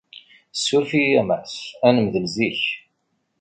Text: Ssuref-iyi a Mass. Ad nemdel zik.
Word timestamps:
Ssuref-iyi 0.53 1.17
a 1.21 1.23
Mass. 1.29 1.53
Ad 1.85 1.91
nemdel 1.95 2.25
zik. 2.35 2.61